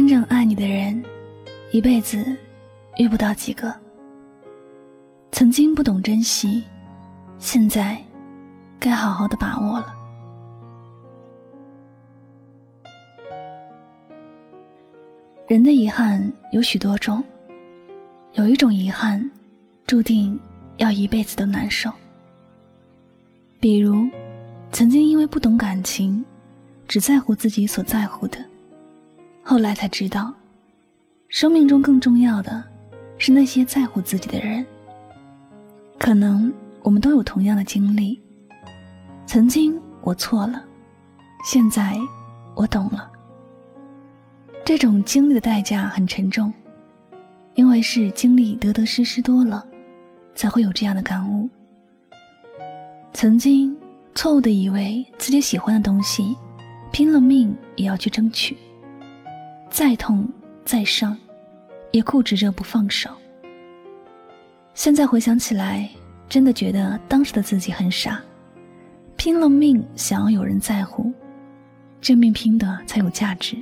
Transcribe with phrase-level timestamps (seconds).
[0.00, 1.04] 真正爱你的人，
[1.72, 2.34] 一辈子
[2.96, 3.70] 遇不到几个。
[5.30, 6.64] 曾经不懂珍惜，
[7.38, 8.02] 现在
[8.78, 9.94] 该好好的把握了。
[15.46, 17.22] 人的遗憾有许多种，
[18.32, 19.30] 有一种遗憾，
[19.86, 20.40] 注定
[20.78, 21.92] 要一辈子都难受。
[23.60, 24.08] 比如，
[24.72, 26.24] 曾经因为不懂感情，
[26.88, 28.42] 只在乎自己所在乎的。
[29.50, 30.32] 后来才知道，
[31.28, 32.62] 生命中更重要的
[33.18, 34.64] 是那些在乎自己的人。
[35.98, 38.22] 可能我们都有同样的经历。
[39.26, 40.62] 曾经我错了，
[41.44, 41.98] 现在
[42.54, 43.10] 我懂了。
[44.64, 46.54] 这种经历的代价很沉重，
[47.56, 49.66] 因为是经历得得失失多了，
[50.32, 51.50] 才会有这样的感悟。
[53.12, 53.76] 曾经
[54.14, 56.36] 错误的以为自己喜欢的东西，
[56.92, 58.56] 拼了命也要去争取。
[59.70, 60.28] 再痛
[60.64, 61.16] 再伤，
[61.92, 63.08] 也固执着不放手。
[64.74, 65.88] 现在回想起来，
[66.28, 68.20] 真的觉得当时的自己很傻，
[69.16, 71.12] 拼了命想要有人在乎，
[72.00, 73.56] 这命拼的才有价值。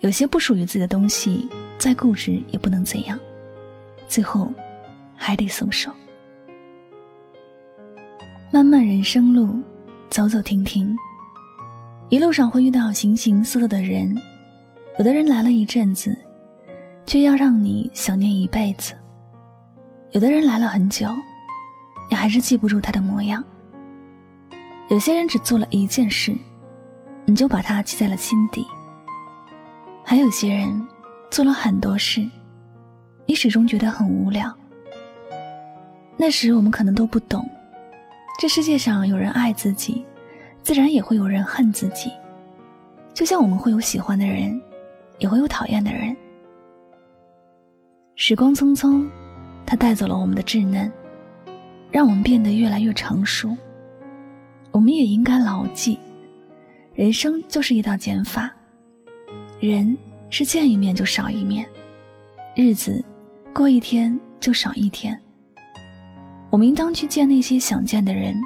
[0.00, 3.18] 有些不属于自己的东西，再固执也不能怎样，
[4.08, 4.52] 最后
[5.14, 5.92] 还得松手。
[8.50, 9.60] 漫漫人生路，
[10.10, 10.96] 走走停停，
[12.08, 14.16] 一路上会遇到形形色色的人。
[14.98, 16.14] 有的人来了一阵子，
[17.06, 18.92] 却要让你想念一辈子；
[20.10, 21.08] 有的人来了很久，
[22.10, 23.42] 你还是记不住他的模样。
[24.90, 26.36] 有些人只做了一件事，
[27.24, 28.66] 你就把他记在了心底；
[30.04, 30.86] 还有些人
[31.30, 32.20] 做了很多事，
[33.24, 34.54] 你始终觉得很无聊。
[36.18, 37.48] 那时我们可能都不懂，
[38.38, 40.04] 这世界上有人爱自己，
[40.62, 42.12] 自然也会有人恨自己。
[43.14, 44.60] 就像我们会有喜欢的人。
[45.18, 46.16] 也会有讨厌的人。
[48.16, 49.08] 时光匆匆，
[49.66, 50.90] 它带走了我们的稚嫩，
[51.90, 53.56] 让我们变得越来越成熟。
[54.70, 55.98] 我们也应该牢记，
[56.94, 58.50] 人生就是一道减法，
[59.60, 59.96] 人
[60.30, 61.66] 是见一面就少一面，
[62.54, 63.04] 日子
[63.52, 65.18] 过一天就少一天。
[66.50, 68.38] 我们应当去见那些想见的人，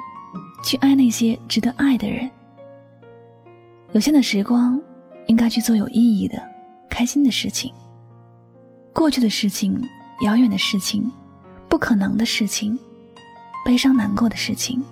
[0.63, 2.29] 去爱那些值得爱的人。
[3.91, 4.81] 有限的时光，
[5.27, 6.41] 应该去做有意义的。
[6.97, 7.71] 开心的事情，
[8.91, 9.79] 过去的事情，
[10.21, 11.11] 遥远的事情，
[11.69, 12.75] 不可能的事情，
[13.63, 14.83] 悲伤难过的事情，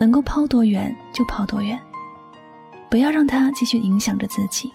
[0.00, 1.80] 能够抛多远就抛多远，
[2.90, 4.72] 不要让它继续影响着自己。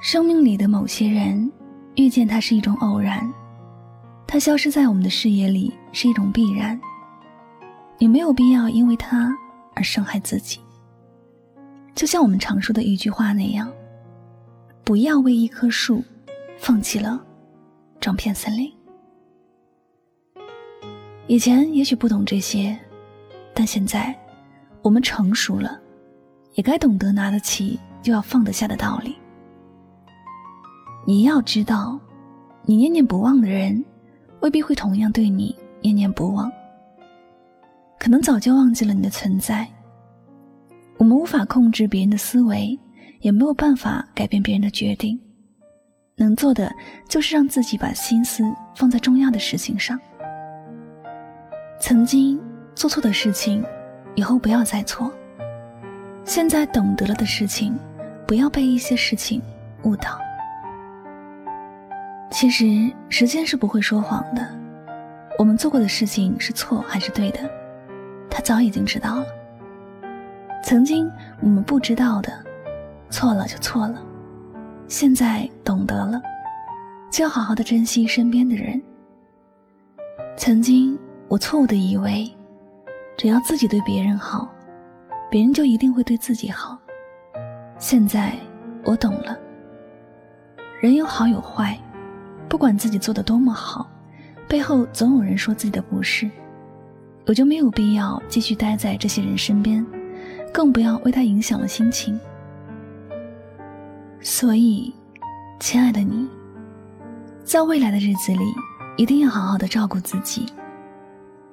[0.00, 1.52] 生命里的某些人，
[1.96, 3.30] 遇见他是一种偶然，
[4.26, 6.80] 他消失在我们的视野里是一种必然。
[7.98, 9.30] 你没有必要因为他
[9.74, 10.58] 而伤害自己。
[11.94, 13.70] 就像我们常说的一句话那样，
[14.82, 16.02] 不要为一棵树
[16.58, 17.22] 放弃了
[18.00, 18.72] 整片森林。
[21.28, 22.76] 以前也许不懂这些，
[23.54, 24.14] 但现在
[24.82, 25.80] 我们成熟了，
[26.54, 29.16] 也该懂得拿得起就要放得下的道理。
[31.06, 31.98] 你要知道，
[32.64, 33.84] 你念念不忘的人，
[34.40, 36.50] 未必会同样对你念念不忘，
[37.98, 39.68] 可能早就忘记了你的存在。
[41.02, 42.78] 我们无法控制别人的思维，
[43.22, 45.20] 也没有办法改变别人的决定。
[46.14, 46.72] 能做的
[47.08, 48.44] 就是让自己把心思
[48.76, 49.98] 放在重要的事情上。
[51.80, 52.40] 曾经
[52.76, 53.64] 做错的事情，
[54.14, 55.12] 以后不要再错。
[56.24, 57.76] 现在懂得了的事情，
[58.24, 59.42] 不要被一些事情
[59.82, 60.16] 误导。
[62.30, 62.64] 其实
[63.08, 64.48] 时间是不会说谎的，
[65.36, 67.40] 我们做过的事情是错还是对的，
[68.30, 69.26] 他早已经知道了。
[70.72, 71.06] 曾经
[71.42, 72.32] 我们不知道的，
[73.10, 74.02] 错了就错了，
[74.88, 76.18] 现在懂得了，
[77.10, 78.80] 就要好好的珍惜身边的人。
[80.34, 80.98] 曾经
[81.28, 82.26] 我错误的以为，
[83.18, 84.50] 只要自己对别人好，
[85.30, 86.78] 别人就一定会对自己好。
[87.76, 88.32] 现在
[88.82, 89.38] 我懂了，
[90.80, 91.78] 人有好有坏，
[92.48, 93.86] 不管自己做的多么好，
[94.48, 96.30] 背后总有人说自己的不是，
[97.26, 99.84] 我就没有必要继续待在这些人身边，
[100.52, 102.18] 更不要为他影响了心情。
[104.20, 104.94] 所以，
[105.58, 106.28] 亲爱的你，
[107.42, 108.44] 在未来的日子里，
[108.96, 110.46] 一定要好好的照顾自己，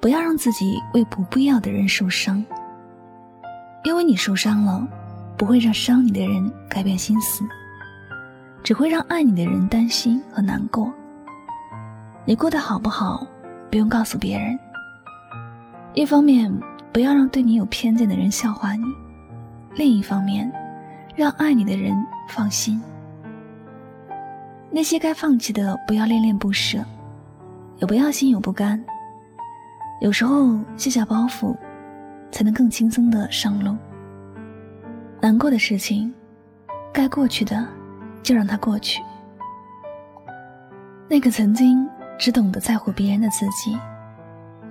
[0.00, 2.44] 不要让自己为不必要的人受伤。
[3.82, 4.86] 因为你受伤了，
[5.36, 7.42] 不会让伤你的人改变心思，
[8.62, 10.92] 只会让爱你的人担心和难过。
[12.26, 13.26] 你过得好不好，
[13.70, 14.56] 不用告诉别人。
[15.94, 16.52] 一方面，
[16.92, 18.84] 不要让对你有偏见的人笑话你；
[19.74, 20.50] 另一方面，
[21.14, 21.94] 让爱你的人
[22.28, 22.80] 放心。
[24.70, 26.84] 那些该放弃的，不要恋恋不舍，
[27.78, 28.82] 也不要心有不甘。
[30.00, 31.56] 有时候卸下包袱，
[32.30, 33.76] 才能更轻松的上路。
[35.20, 36.12] 难过的事情，
[36.92, 37.66] 该过去的，
[38.22, 39.02] 就让它过去。
[41.08, 41.88] 那个曾经
[42.18, 43.78] 只懂得在乎别人的自己，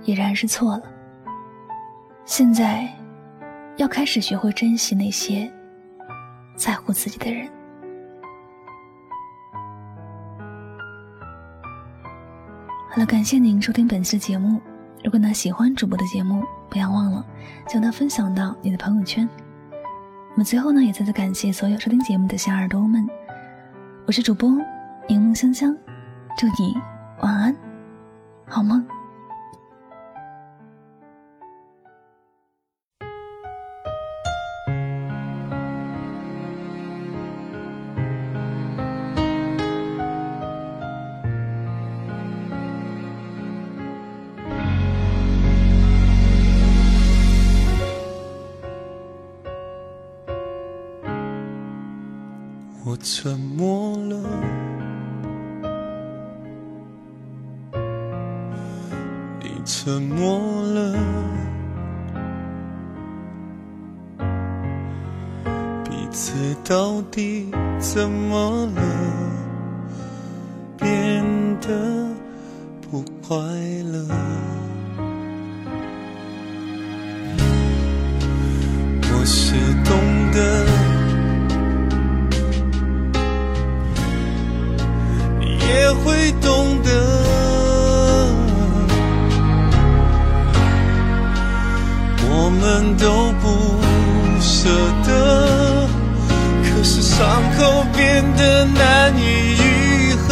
[0.04, 0.82] 已然是错了。
[2.24, 2.88] 现在，
[3.76, 5.50] 要开始学会珍惜那些。
[6.54, 7.48] 在乎自己的人。
[12.90, 14.60] 好了，感谢您收听本期节目。
[15.02, 17.24] 如果呢喜欢主播的节目，不要忘了
[17.66, 19.26] 将它分享到你的朋友圈。
[20.32, 23.08] 那么最后呢，也再次感谢所有收听节目的小耳朵们。
[24.06, 24.50] 我是主播
[25.08, 25.74] 柠檬香香，
[26.36, 26.76] 祝你
[27.22, 27.56] 晚安，
[28.46, 28.86] 好梦。
[53.02, 54.16] 沉默了，
[59.40, 60.98] 你沉默了，
[65.84, 68.82] 彼此到底怎么了？
[70.76, 71.24] 变
[71.60, 72.06] 得
[72.82, 73.36] 不快
[73.90, 74.06] 乐。
[79.02, 79.54] 我是
[79.84, 79.96] 懂
[80.32, 80.69] 得。
[85.94, 86.90] 会懂得，
[92.28, 93.44] 我们都不
[94.40, 94.68] 舍
[95.06, 95.88] 得，
[96.64, 97.18] 可是伤
[97.58, 99.22] 口变得难以
[99.58, 100.28] 愈合。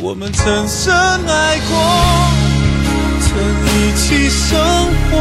[0.00, 1.72] 我们曾深爱过，
[3.20, 3.28] 曾
[3.66, 4.58] 一起生
[5.10, 5.12] 活，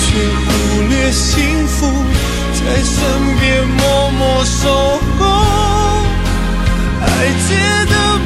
[0.00, 0.06] 却
[0.44, 0.48] 忽
[0.88, 1.76] 略幸福
[2.54, 2.96] 在身
[3.40, 5.07] 边默默守候。
[7.18, 7.56] 还觉
[7.90, 8.17] 得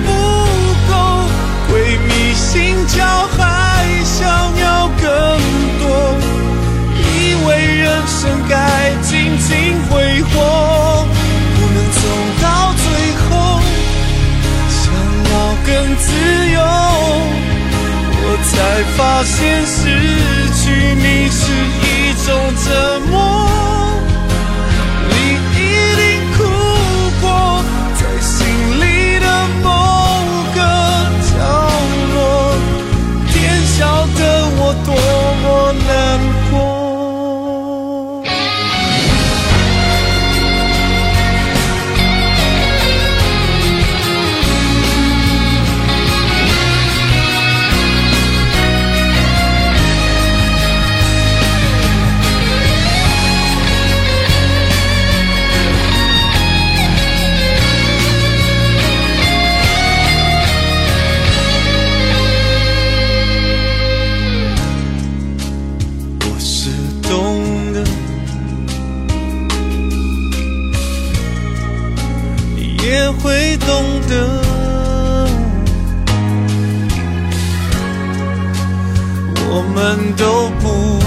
[80.16, 81.00] 都不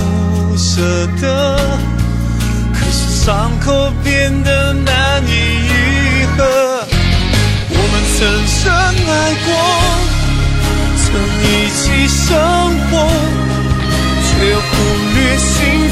[0.58, 0.82] 舍
[1.22, 1.58] 得，
[2.74, 6.86] 可是伤口变得难以愈合。
[7.70, 9.14] 我们曾深爱
[9.46, 9.48] 过，
[11.04, 11.06] 曾
[11.44, 12.30] 一起生
[12.90, 12.94] 活，
[14.24, 14.70] 却忽
[15.16, 15.85] 略心。